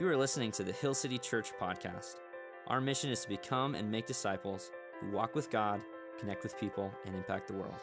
[0.00, 2.16] You are listening to the Hill City Church podcast.
[2.68, 5.82] Our mission is to become and make disciples who walk with God,
[6.18, 7.74] connect with people, and impact the world.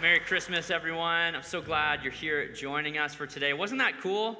[0.00, 1.34] Merry Christmas, everyone.
[1.34, 3.54] I'm so glad you're here joining us for today.
[3.54, 4.38] Wasn't that cool?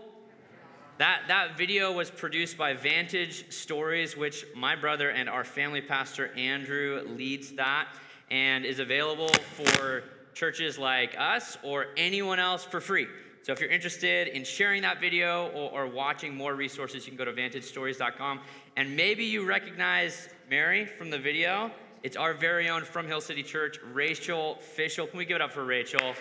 [0.99, 6.31] That, that video was produced by Vantage Stories, which my brother and our family pastor
[6.37, 7.89] Andrew leads that
[8.31, 13.07] and is available for churches like us or anyone else for free.
[13.43, 17.17] So if you're interested in sharing that video or, or watching more resources, you can
[17.17, 18.41] go to vantagestories.com.
[18.77, 21.71] And maybe you recognize Mary from the video.
[22.03, 25.07] It's our very own from Hill City Church, Rachel Fishel.
[25.07, 26.15] Can we give it up for Rachel?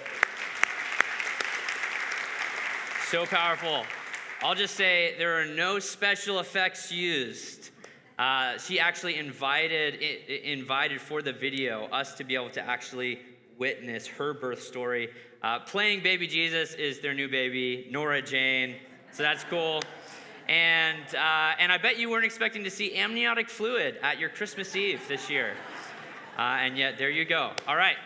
[3.07, 3.83] So powerful.
[4.41, 7.58] I'll just say there are no special effects used.
[8.19, 13.17] Uh, she actually invited invited for the video us to be able to actually
[13.57, 15.09] witness her birth story.
[15.41, 18.75] Uh, playing baby Jesus is their new baby, Nora Jane.
[19.13, 19.81] So that's cool.
[20.49, 24.75] And, uh, and I bet you weren't expecting to see amniotic fluid at your Christmas
[24.75, 25.53] Eve this year.
[26.37, 27.51] Uh, and yet, there you go.
[27.69, 27.97] All right.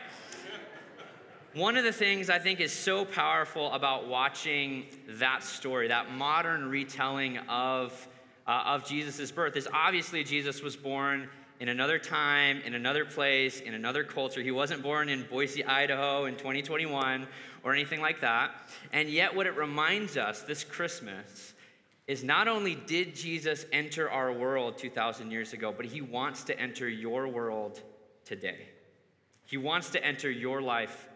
[1.55, 6.69] One of the things I think is so powerful about watching that story, that modern
[6.69, 8.07] retelling of
[8.47, 13.61] uh, of Jesus' birth is obviously Jesus was born in another time, in another place,
[13.61, 14.41] in another culture.
[14.41, 17.27] He wasn't born in Boise, Idaho in 2021
[17.63, 18.51] or anything like that.
[18.91, 21.53] And yet, what it reminds us this Christmas
[22.05, 26.59] is not only did Jesus enter our world 2,000 years ago, but he wants to
[26.59, 27.81] enter your world
[28.25, 28.67] today.
[29.45, 31.07] He wants to enter your life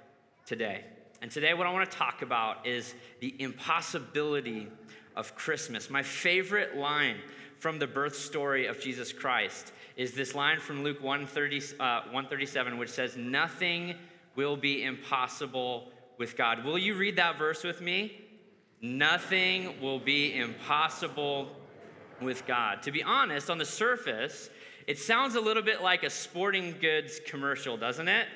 [0.45, 0.85] today.
[1.21, 4.67] And today, what I want to talk about is the impossibility
[5.17, 5.89] of Christmas.
[5.89, 7.17] My favorite line
[7.59, 12.77] from the birth story of Jesus Christ is this line from Luke 130, uh, 137,
[12.77, 13.95] which says, Nothing
[14.35, 16.63] will be impossible with God.
[16.63, 18.21] Will you read that verse with me?
[18.79, 21.49] Nothing will be impossible
[22.21, 22.83] with God.
[22.83, 24.51] To be honest, on the surface,
[24.85, 28.27] it sounds a little bit like a sporting goods commercial, doesn't it?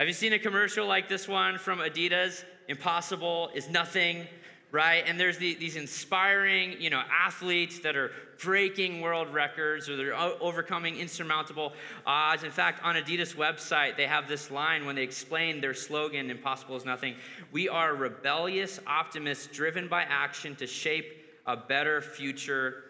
[0.00, 2.44] Have you seen a commercial like this one from Adidas?
[2.68, 4.26] Impossible is nothing
[4.70, 5.04] right?
[5.06, 10.14] And there's the, these inspiring, you know, athletes that are breaking world records or they're
[10.14, 11.72] overcoming insurmountable
[12.06, 12.44] odds.
[12.44, 16.76] In fact, on Adidas website, they have this line when they explain their slogan, "Impossible
[16.76, 17.16] is nothing."
[17.50, 22.84] We are rebellious optimists driven by action to shape a better future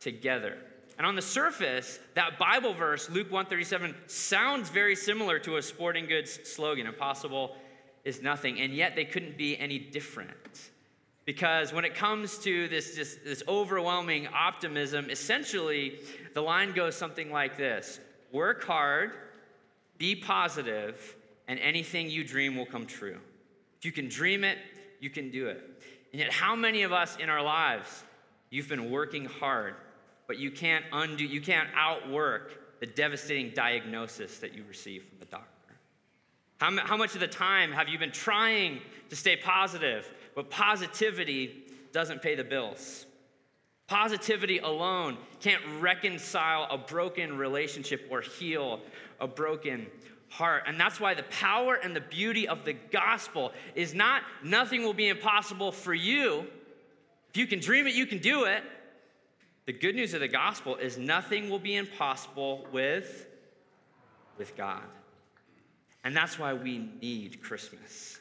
[0.00, 0.56] together.
[0.96, 6.06] And on the surface, that Bible verse, Luke 137, sounds very similar to a sporting
[6.06, 7.56] goods slogan, impossible
[8.04, 10.70] is nothing, and yet they couldn't be any different.
[11.24, 16.00] Because when it comes to this, this, this, overwhelming optimism, essentially
[16.34, 18.00] the line goes something like this
[18.32, 19.12] Work hard,
[19.96, 21.16] be positive,
[21.48, 23.18] and anything you dream will come true.
[23.78, 24.58] If you can dream it,
[25.00, 25.62] you can do it.
[26.12, 28.04] And yet, how many of us in our lives,
[28.50, 29.74] you've been working hard,
[30.26, 35.26] but you can't undo, you can't outwork the devastating diagnosis that you receive from the
[35.26, 35.48] doctor?
[36.58, 38.80] How, how much of the time have you been trying
[39.10, 40.10] to stay positive?
[40.34, 43.06] But positivity doesn't pay the bills.
[43.86, 48.80] Positivity alone can't reconcile a broken relationship or heal
[49.20, 49.86] a broken
[50.30, 50.64] heart.
[50.66, 54.94] And that's why the power and the beauty of the gospel is not nothing will
[54.94, 56.46] be impossible for you.
[57.30, 58.62] If you can dream it, you can do it.
[59.66, 63.26] The good news of the gospel is nothing will be impossible with,
[64.38, 64.82] with God.
[66.04, 68.18] And that's why we need Christmas.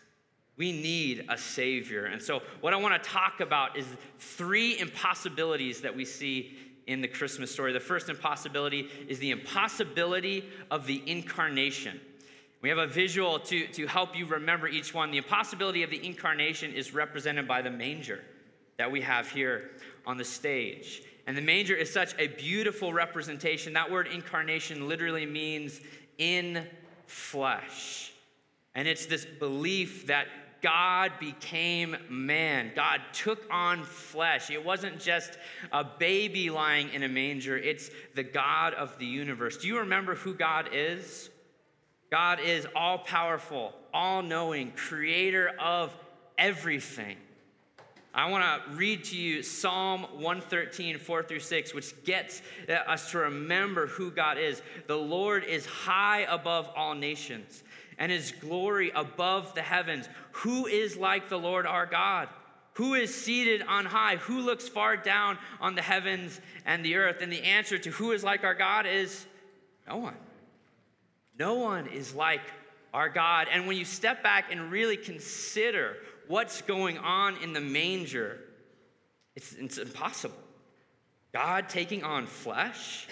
[0.56, 2.06] We need a Savior.
[2.06, 3.88] And so, what I want to talk about is
[4.20, 6.56] three impossibilities that we see
[6.86, 7.74] in the Christmas story.
[7.74, 12.00] The first impossibility is the impossibility of the incarnation.
[12.62, 15.12] We have a visual to, to help you remember each one.
[15.12, 18.24] The impossibility of the incarnation is represented by the manger
[18.78, 19.72] that we have here
[20.06, 21.04] on the stage.
[21.28, 23.74] And the manger is such a beautiful representation.
[23.74, 25.82] That word incarnation literally means
[26.18, 26.66] in
[27.06, 28.13] flesh.
[28.76, 30.28] And it's this belief that
[30.64, 32.72] God became man.
[32.74, 34.50] God took on flesh.
[34.50, 35.38] It wasn't just
[35.72, 39.58] a baby lying in a manger, it's the God of the universe.
[39.58, 41.30] Do you remember who God is?
[42.10, 45.92] God is all powerful, all knowing, creator of
[46.38, 47.18] everything.
[48.16, 53.10] I want to read to you Psalm 113, 4 through 6, which gets uh, us
[53.12, 54.62] to remember who God is.
[54.86, 57.64] The Lord is high above all nations
[58.04, 60.10] and his glory above the heavens.
[60.34, 62.28] Who is like the Lord our God?
[62.74, 64.18] Who is seated on high?
[64.18, 67.22] Who looks far down on the heavens and the earth?
[67.22, 69.26] And the answer to who is like our God is
[69.88, 70.18] no one.
[71.40, 72.42] No one is like
[72.94, 73.48] our God.
[73.50, 75.96] And when you step back and really consider
[76.28, 78.38] what's going on in the manger,
[79.34, 80.36] it's, it's impossible.
[81.32, 83.08] God taking on flesh,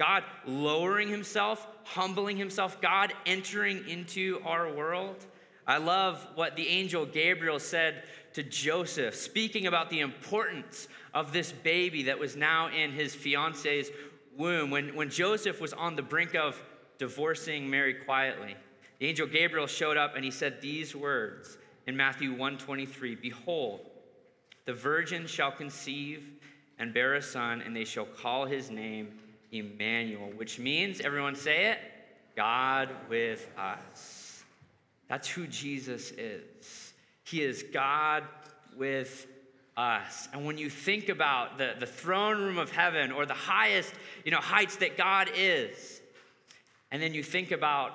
[0.00, 5.26] God lowering himself, humbling himself, God entering into our world.
[5.66, 11.52] I love what the angel Gabriel said to Joseph, speaking about the importance of this
[11.52, 13.90] baby that was now in his fiance's
[14.38, 14.70] womb.
[14.70, 16.58] When, when Joseph was on the brink of
[16.96, 18.56] divorcing Mary quietly,
[19.00, 23.90] the angel Gabriel showed up and he said these words in Matthew 123 Behold,
[24.64, 26.26] the virgin shall conceive
[26.78, 29.18] and bear a son, and they shall call his name
[29.52, 31.78] Emmanuel, which means, everyone say it,
[32.36, 34.42] God with us.
[35.08, 36.92] That's who Jesus is.
[37.24, 38.24] He is God
[38.76, 39.26] with
[39.76, 40.28] us.
[40.32, 43.92] And when you think about the, the throne room of heaven or the highest
[44.24, 46.00] you know, heights that God is,
[46.90, 47.92] and then you think about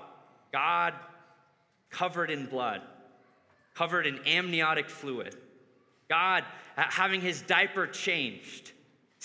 [0.52, 0.94] God
[1.90, 2.82] covered in blood,
[3.74, 5.36] covered in amniotic fluid,
[6.10, 6.44] God
[6.76, 8.72] having his diaper changed,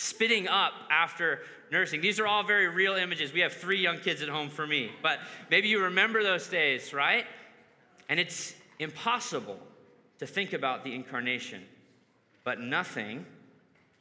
[0.00, 2.00] spitting up after nursing.
[2.00, 3.34] These are all very real images.
[3.34, 5.18] We have three young kids at home for me, but
[5.50, 7.26] maybe you remember those days, right?
[8.08, 9.58] And it's impossible
[10.18, 11.62] to think about the incarnation,
[12.44, 13.26] but nothing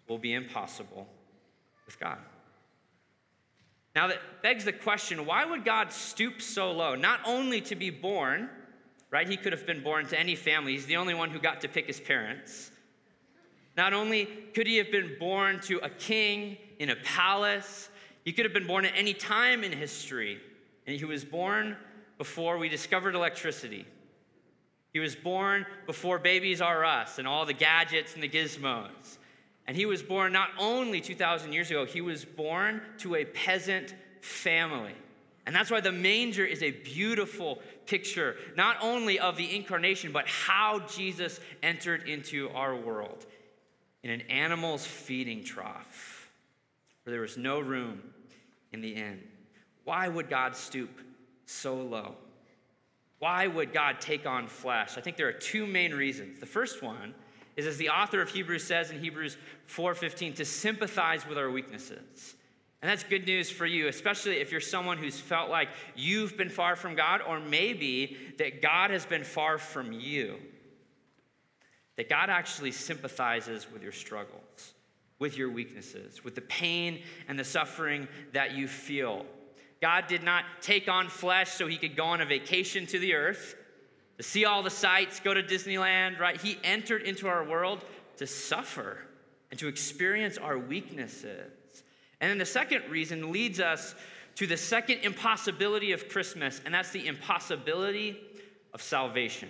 [0.08, 1.06] will be impossible
[1.86, 2.18] with God.
[3.94, 6.96] Now, that begs the question why would God stoop so low?
[6.96, 8.50] Not only to be born,
[9.12, 9.28] right?
[9.28, 11.68] He could have been born to any family, he's the only one who got to
[11.68, 12.72] pick his parents.
[13.78, 17.90] Not only could he have been born to a king in a palace,
[18.26, 20.40] he could have been born at any time in history.
[20.86, 21.78] And he was born
[22.18, 23.86] before we discovered electricity.
[24.92, 29.18] He was born before Babies R Us and all the gadgets and the gizmos.
[29.68, 33.94] And he was born not only 2,000 years ago, he was born to a peasant
[34.22, 34.96] family.
[35.46, 40.28] And that's why the manger is a beautiful picture, not only of the incarnation, but
[40.28, 43.26] how Jesus entered into our world
[44.04, 46.30] in an animal's feeding trough
[47.04, 48.02] where there was no room
[48.72, 49.20] in the inn.
[49.84, 51.02] Why would God stoop
[51.46, 52.16] so low?
[53.20, 54.98] Why would God take on flesh?
[54.98, 56.40] I think there are two main reasons.
[56.40, 57.14] The first one
[57.58, 59.38] is as the author of Hebrews says in Hebrews
[59.68, 62.36] 4:15 to sympathize with our weaknesses.
[62.82, 66.50] And that's good news for you, especially if you're someone who's felt like you've been
[66.50, 70.38] far from God or maybe that God has been far from you.
[72.00, 74.74] That God actually sympathizes with your struggles,
[75.20, 79.26] with your weaknesses, with the pain and the suffering that you feel.
[79.82, 83.16] God did not take on flesh so he could go on a vacation to the
[83.16, 83.54] earth
[84.16, 86.40] to see all the sights, go to Disneyland, right?
[86.40, 87.84] He entered into our world
[88.16, 89.00] to suffer
[89.52, 91.52] and to experience our weaknesses.
[92.22, 93.94] And then the second reason leads us
[94.36, 98.22] to the second impossibility of Christmas, and that's the impossibility
[98.74, 99.50] of salvation.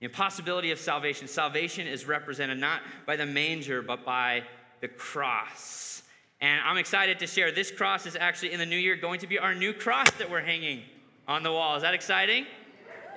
[0.00, 1.26] The impossibility of salvation.
[1.26, 4.44] Salvation is represented not by the manger, but by
[4.80, 6.02] the cross.
[6.40, 9.26] And I'm excited to share this cross is actually in the new year going to
[9.26, 10.82] be our new cross that we're hanging
[11.26, 11.74] on the wall.
[11.74, 12.46] Is that exciting?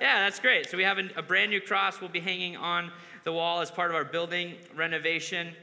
[0.00, 0.68] Yeah, that's great.
[0.68, 2.90] So we have a, brand new cross we'll be hanging on
[3.22, 5.54] the wall as part of our building renovation.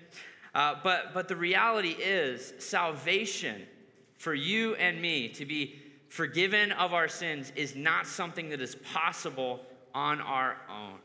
[0.56, 3.64] Uh, but, but the reality is, salvation
[4.18, 8.76] for you and me to be forgiven of our sins is not something that is
[8.76, 9.60] possible
[9.94, 11.00] on our own.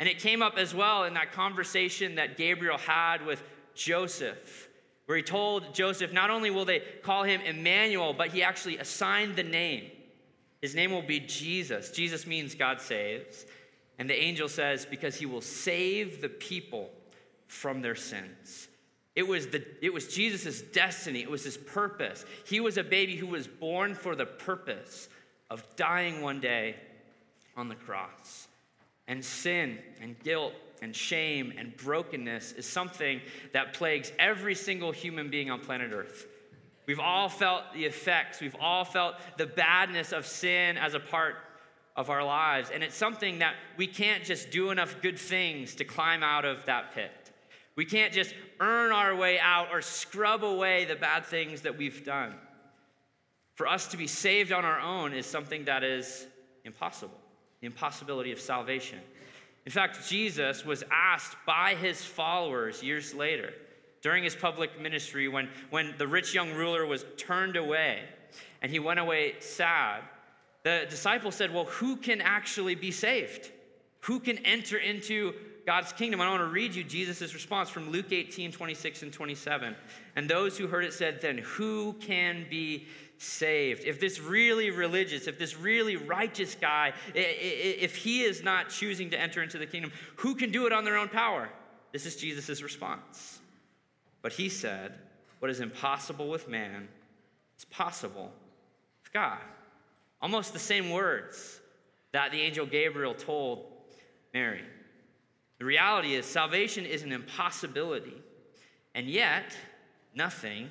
[0.00, 3.42] And it came up as well in that conversation that Gabriel had with
[3.74, 4.68] Joseph,
[5.04, 9.36] where he told Joseph, not only will they call him Emmanuel, but he actually assigned
[9.36, 9.90] the name.
[10.62, 11.90] His name will be Jesus.
[11.90, 13.44] Jesus means God saves.
[13.98, 16.90] And the angel says, because he will save the people
[17.46, 18.68] from their sins.
[19.14, 22.24] It was, the, it was Jesus' destiny, it was his purpose.
[22.46, 25.10] He was a baby who was born for the purpose
[25.50, 26.76] of dying one day
[27.54, 28.46] on the cross.
[29.10, 30.52] And sin and guilt
[30.82, 33.20] and shame and brokenness is something
[33.52, 36.28] that plagues every single human being on planet Earth.
[36.86, 41.34] We've all felt the effects, we've all felt the badness of sin as a part
[41.96, 42.70] of our lives.
[42.72, 46.64] And it's something that we can't just do enough good things to climb out of
[46.66, 47.32] that pit.
[47.74, 52.04] We can't just earn our way out or scrub away the bad things that we've
[52.04, 52.34] done.
[53.56, 56.28] For us to be saved on our own is something that is
[56.64, 57.20] impossible
[57.60, 58.98] the impossibility of salvation.
[59.66, 63.52] In fact, Jesus was asked by his followers years later
[64.02, 68.00] during his public ministry when, when the rich young ruler was turned away
[68.62, 70.02] and he went away sad,
[70.62, 73.50] the disciples said, Well, who can actually be saved?
[74.00, 75.34] Who can enter into
[75.66, 76.20] God's kingdom?
[76.20, 79.76] I want to read you Jesus' response from Luke 18, 26 and 27.
[80.16, 82.86] And those who heard it said, Then who can be
[83.18, 83.84] saved?
[83.84, 89.20] If this really religious, if this really righteous guy, if he is not choosing to
[89.20, 91.48] enter into the kingdom, who can do it on their own power?
[91.92, 93.40] This is Jesus' response.
[94.22, 94.94] But he said,
[95.38, 96.88] What is impossible with man
[97.58, 98.32] is possible
[99.02, 99.38] with God.
[100.22, 101.60] Almost the same words
[102.12, 103.66] that the angel Gabriel told
[104.34, 104.62] Mary.
[105.60, 108.16] The reality is, salvation is an impossibility,
[108.94, 109.54] and yet
[110.14, 110.70] nothing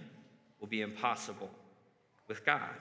[0.59, 1.51] will be impossible
[2.27, 2.75] with God.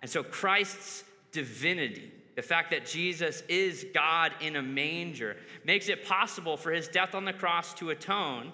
[0.00, 5.36] And so Christ's divinity, the fact that Jesus is God in a manger,
[5.66, 8.50] makes it possible for his death on the cross to atone,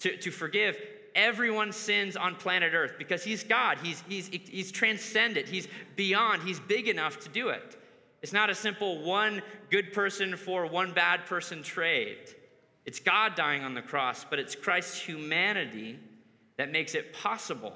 [0.00, 0.76] to, to forgive
[1.14, 3.78] everyone's sins on planet Earth because he's God.
[3.80, 5.48] He's, he's, he's transcendent.
[5.48, 6.42] He's beyond.
[6.42, 7.76] He's big enough to do it.
[8.22, 12.18] It's not a simple one good person for one bad person trade.
[12.84, 15.98] It's God dying on the cross, but it's Christ's humanity
[16.56, 17.74] that makes it possible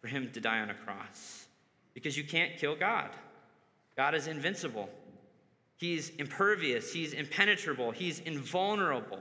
[0.00, 1.46] for him to die on a cross.
[1.92, 3.10] Because you can't kill God.
[3.96, 4.88] God is invincible.
[5.76, 9.20] He's impervious, he's impenetrable, he's invulnerable.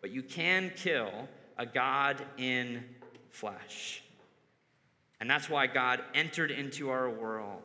[0.00, 2.82] But you can kill a God in
[3.30, 4.02] flesh.
[5.20, 7.62] And that's why God entered into our world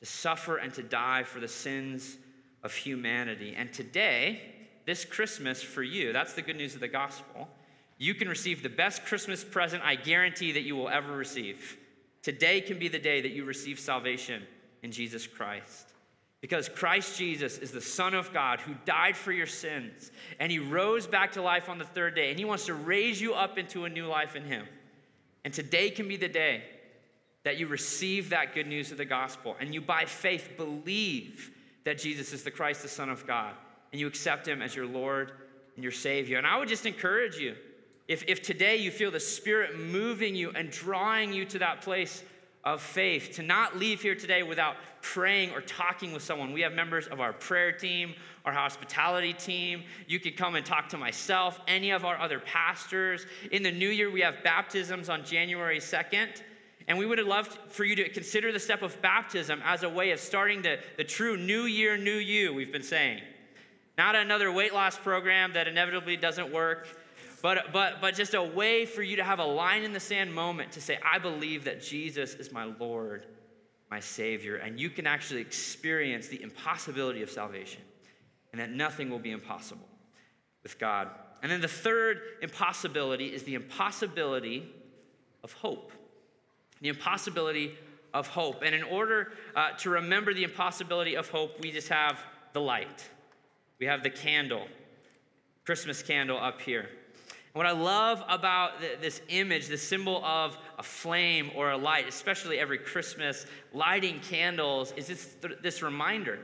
[0.00, 2.16] to suffer and to die for the sins
[2.62, 3.54] of humanity.
[3.56, 4.40] And today,
[4.84, 7.48] this Christmas for you, that's the good news of the gospel.
[7.98, 11.78] You can receive the best Christmas present I guarantee that you will ever receive.
[12.22, 14.42] Today can be the day that you receive salvation
[14.82, 15.92] in Jesus Christ.
[16.40, 20.58] Because Christ Jesus is the Son of God who died for your sins and he
[20.58, 23.58] rose back to life on the third day and he wants to raise you up
[23.58, 24.66] into a new life in him.
[25.44, 26.62] And today can be the day
[27.46, 31.52] that you receive that good news of the gospel and you, by faith, believe
[31.84, 33.54] that Jesus is the Christ, the Son of God,
[33.92, 35.30] and you accept him as your Lord
[35.76, 36.38] and your Savior.
[36.38, 37.54] And I would just encourage you
[38.08, 42.24] if, if today you feel the Spirit moving you and drawing you to that place
[42.64, 46.52] of faith, to not leave here today without praying or talking with someone.
[46.52, 48.12] We have members of our prayer team,
[48.44, 49.84] our hospitality team.
[50.08, 53.24] You could come and talk to myself, any of our other pastors.
[53.52, 56.42] In the new year, we have baptisms on January 2nd.
[56.88, 59.88] And we would have loved for you to consider the step of baptism as a
[59.88, 63.20] way of starting the, the true new year, new you, we've been saying.
[63.98, 66.86] Not another weight loss program that inevitably doesn't work
[67.42, 70.34] but, but, but just a way for you to have a line in the sand
[70.34, 73.26] moment to say, I believe that Jesus is my Lord,
[73.90, 74.56] my Savior.
[74.56, 77.82] And you can actually experience the impossibility of salvation
[78.52, 79.86] and that nothing will be impossible
[80.62, 81.08] with God.
[81.42, 84.68] And then the third impossibility is the impossibility
[85.44, 85.92] of hope.
[86.80, 87.76] The impossibility
[88.12, 88.62] of hope.
[88.64, 92.18] And in order uh, to remember the impossibility of hope, we just have
[92.52, 93.08] the light.
[93.78, 94.66] We have the candle,
[95.64, 96.88] Christmas candle up here.
[97.52, 102.58] What I love about this image, the symbol of a flame or a light, especially
[102.58, 106.38] every Christmas, lighting candles, is this, this reminder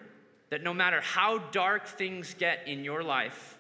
[0.49, 3.59] that no matter how dark things get in your life,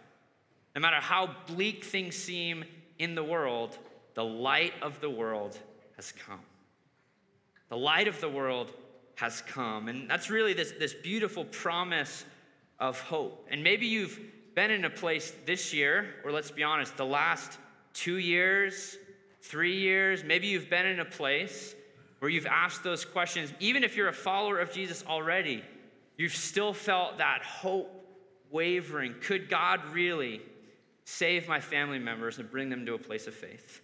[0.75, 2.65] no matter how bleak things seem
[2.99, 3.77] in the world,
[4.15, 5.59] the light of the world
[5.97, 6.41] has come.
[7.73, 8.71] The light of the world
[9.15, 9.89] has come.
[9.89, 12.27] And that's really this, this beautiful promise
[12.79, 13.47] of hope.
[13.51, 14.21] And maybe you've
[14.55, 17.59] been in a place this year, or let's be honest, the last
[17.95, 18.99] two years,
[19.41, 21.75] three years, maybe you've been in a place
[22.19, 23.55] where you've asked those questions.
[23.59, 25.65] Even if you're a follower of Jesus already,
[26.19, 28.07] you've still felt that hope
[28.51, 29.15] wavering.
[29.23, 30.43] Could God really
[31.07, 33.81] save my family members and bring them to a place of faith?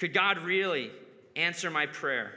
[0.00, 0.90] Could God really
[1.36, 2.32] answer my prayer?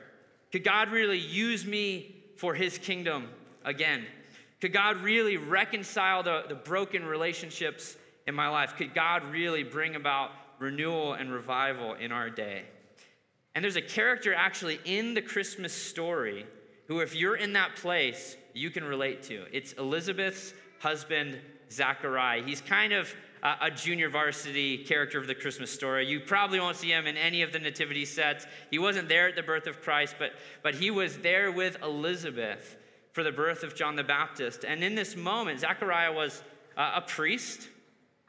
[0.51, 3.27] Could God really use me for his kingdom
[3.63, 4.05] again?
[4.61, 7.95] Could God really reconcile the, the broken relationships
[8.27, 8.75] in my life?
[8.75, 12.63] Could God really bring about renewal and revival in our day?
[13.55, 16.45] And there's a character actually in the Christmas story
[16.87, 19.45] who, if you're in that place, you can relate to.
[19.51, 21.39] It's Elizabeth's husband,
[21.71, 22.43] Zachariah.
[22.43, 26.07] He's kind of a junior varsity character of the Christmas story.
[26.07, 28.45] You probably won't see him in any of the nativity sets.
[28.69, 30.31] He wasn't there at the birth of Christ, but,
[30.61, 32.77] but he was there with Elizabeth
[33.13, 34.65] for the birth of John the Baptist.
[34.65, 36.43] And in this moment, Zechariah was
[36.77, 37.69] uh, a priest,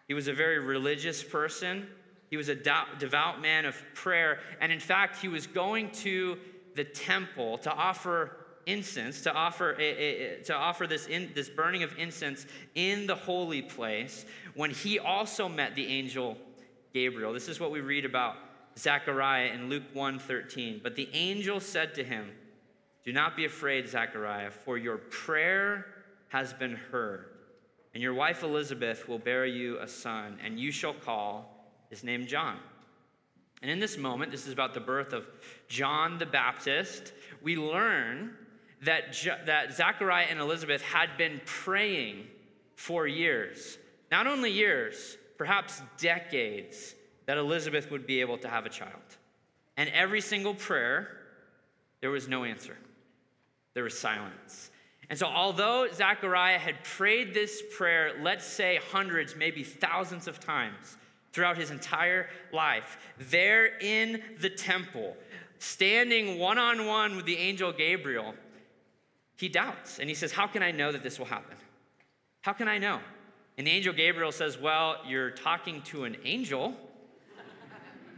[0.08, 1.86] he was a very religious person,
[2.30, 4.38] he was a devout man of prayer.
[4.60, 6.38] And in fact, he was going to
[6.76, 8.39] the temple to offer
[8.70, 13.14] incense, to offer, a, a, to offer this, in, this burning of incense in the
[13.14, 14.24] holy place
[14.54, 16.36] when he also met the angel
[16.92, 17.32] Gabriel.
[17.32, 18.36] This is what we read about
[18.78, 20.82] Zechariah in Luke 1:13.
[20.82, 22.30] But the angel said to him,
[23.04, 25.86] do not be afraid, Zechariah, for your prayer
[26.28, 27.26] has been heard.
[27.94, 32.26] And your wife Elizabeth will bear you a son, and you shall call his name
[32.26, 32.58] John.
[33.62, 35.26] And in this moment, this is about the birth of
[35.68, 37.12] John the Baptist,
[37.42, 38.36] we learn
[38.82, 42.26] that, that Zachariah and Elizabeth had been praying
[42.76, 43.78] for years.
[44.10, 46.94] Not only years, perhaps decades,
[47.26, 49.02] that Elizabeth would be able to have a child.
[49.76, 51.08] And every single prayer,
[52.00, 52.76] there was no answer,
[53.74, 54.70] there was silence.
[55.10, 60.96] And so, although Zechariah had prayed this prayer, let's say hundreds, maybe thousands of times
[61.32, 65.16] throughout his entire life, there in the temple,
[65.58, 68.34] standing one on one with the angel Gabriel,
[69.40, 71.56] he doubts and he says, How can I know that this will happen?
[72.42, 73.00] How can I know?
[73.56, 76.74] And the angel Gabriel says, Well, you're talking to an angel.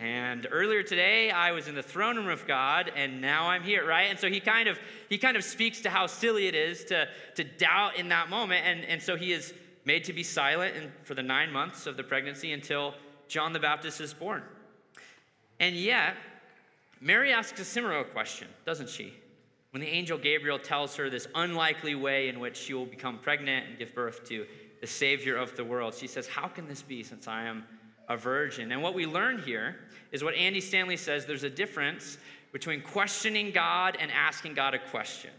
[0.00, 3.87] And earlier today, I was in the throne room of God, and now I'm here,
[3.87, 4.11] right?
[4.11, 7.07] And so he kind of he kind of speaks to how silly it is to,
[7.37, 8.67] to doubt in that moment.
[8.67, 11.97] And, and so he is made to be silent and for the nine months of
[11.97, 12.95] the pregnancy until
[13.29, 14.43] John the Baptist is born.
[15.61, 16.17] And yet,
[17.00, 19.14] Mary asks a similar question, doesn't she?
[19.73, 23.69] When the angel Gabriel tells her this unlikely way in which she will become pregnant
[23.69, 24.47] and give birth to
[24.83, 27.64] the Savior of the world, she says, How can this be since I am
[28.07, 28.71] a virgin?
[28.71, 29.76] And what we learn here
[30.12, 32.19] is what Andy Stanley says there's a difference
[32.52, 35.31] between questioning God and asking God a question.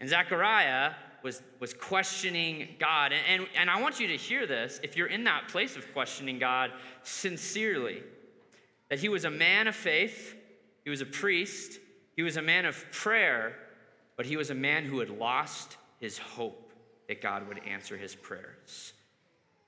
[0.00, 0.90] And Zechariah
[1.22, 3.12] was, was questioning God.
[3.12, 5.92] And, and, and I want you to hear this if you're in that place of
[5.92, 6.72] questioning God
[7.04, 8.02] sincerely,
[8.90, 10.34] that he was a man of faith,
[10.82, 11.78] he was a priest,
[12.16, 13.56] he was a man of prayer,
[14.16, 16.72] but he was a man who had lost his hope
[17.08, 18.92] that God would answer his prayers.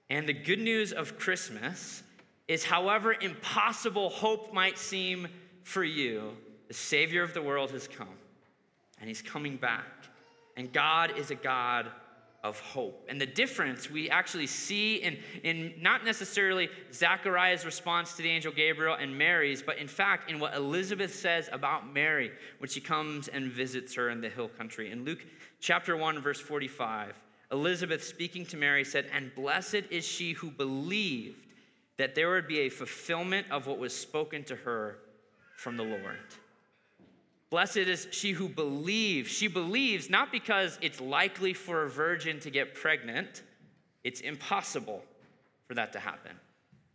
[0.08, 2.02] And the good news of Christmas
[2.48, 5.28] is, however impossible hope might seem
[5.64, 6.36] for you,
[6.68, 8.08] the Savior of the world has come,
[9.00, 9.84] and he's coming back.
[10.56, 11.90] And God is a God
[12.46, 13.04] of hope.
[13.08, 18.52] And the difference we actually see in, in not necessarily Zachariah's response to the angel
[18.52, 23.28] Gabriel and Mary's, but in fact in what Elizabeth says about Mary when she comes
[23.28, 24.92] and visits her in the hill country.
[24.92, 25.24] In Luke
[25.60, 27.14] chapter 1, verse 45,
[27.50, 31.46] Elizabeth speaking to Mary said, And blessed is she who believed
[31.96, 34.98] that there would be a fulfillment of what was spoken to her
[35.56, 36.18] from the Lord.
[37.56, 39.30] Blessed is she who believes.
[39.30, 43.44] She believes not because it's likely for a virgin to get pregnant,
[44.04, 45.02] it's impossible
[45.66, 46.32] for that to happen.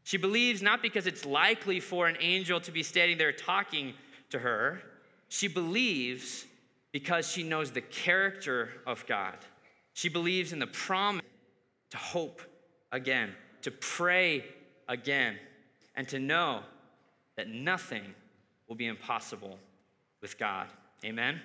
[0.03, 3.95] She believes not because it's likely for an angel to be standing there talking
[4.29, 4.83] to her.
[5.29, 6.45] She believes
[6.91, 9.39] because she knows the character of God.
[9.93, 11.25] She believes in the promise
[11.89, 12.39] to hope
[12.91, 13.31] again,
[13.63, 14.45] to pray
[14.87, 15.37] again,
[15.95, 16.61] and to know
[17.35, 18.13] that nothing
[18.67, 19.57] will be impossible
[20.21, 20.67] with God.
[21.03, 21.41] Amen?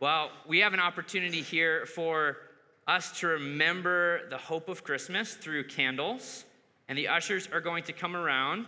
[0.00, 2.36] Well, we have an opportunity here for
[2.86, 6.44] us to remember the hope of Christmas through candles.
[6.88, 8.66] And the ushers are going to come around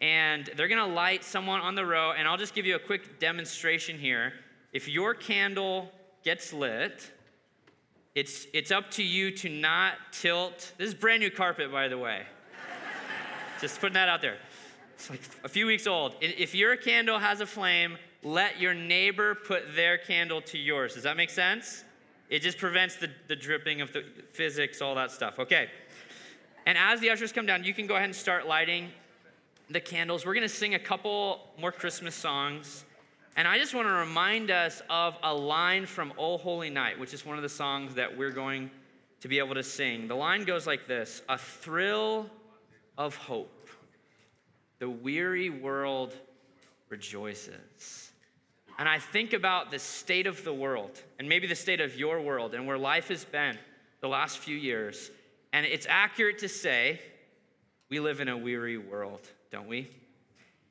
[0.00, 2.12] and they're going to light someone on the row.
[2.12, 4.32] And I'll just give you a quick demonstration here.
[4.72, 5.90] If your candle
[6.22, 7.10] gets lit,
[8.14, 10.72] it's, it's up to you to not tilt.
[10.78, 12.22] This is brand new carpet, by the way.
[13.60, 14.38] just putting that out there.
[14.98, 16.16] It's like a few weeks old.
[16.20, 20.94] If your candle has a flame, let your neighbor put their candle to yours.
[20.94, 21.84] Does that make sense?
[22.28, 25.38] It just prevents the, the dripping of the physics, all that stuff.
[25.38, 25.68] Okay.
[26.66, 28.90] And as the ushers come down, you can go ahead and start lighting
[29.70, 30.26] the candles.
[30.26, 32.84] We're going to sing a couple more Christmas songs.
[33.36, 37.14] And I just want to remind us of a line from Oh Holy Night, which
[37.14, 38.68] is one of the songs that we're going
[39.20, 40.08] to be able to sing.
[40.08, 42.28] The line goes like this A thrill
[42.98, 43.54] of hope.
[44.78, 46.14] The weary world
[46.88, 48.12] rejoices.
[48.78, 52.20] And I think about the state of the world, and maybe the state of your
[52.20, 53.58] world, and where life has been
[54.00, 55.10] the last few years.
[55.52, 57.00] And it's accurate to say
[57.88, 59.88] we live in a weary world, don't we?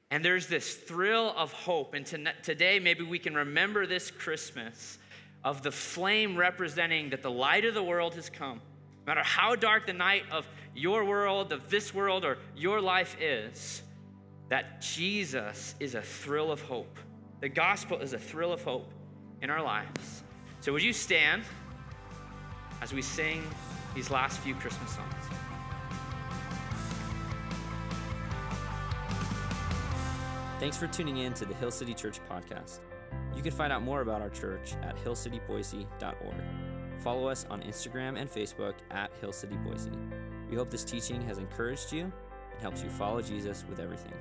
[0.09, 1.93] And there's this thrill of hope.
[1.93, 2.05] And
[2.43, 4.99] today, maybe we can remember this Christmas
[5.43, 8.61] of the flame representing that the light of the world has come.
[9.05, 13.17] No matter how dark the night of your world, of this world, or your life
[13.19, 13.81] is,
[14.49, 16.97] that Jesus is a thrill of hope.
[17.41, 18.91] The gospel is a thrill of hope
[19.41, 20.23] in our lives.
[20.61, 21.43] So, would you stand
[22.81, 23.43] as we sing
[23.93, 25.13] these last few Christmas songs?
[30.59, 32.79] Thanks for tuning in to the Hill City Church podcast.
[33.35, 36.35] You can find out more about our church at hillcityboise.org.
[36.99, 39.91] Follow us on Instagram and Facebook at Hill City Boise.
[40.49, 42.11] We hope this teaching has encouraged you
[42.51, 44.13] and helps you follow Jesus with everything.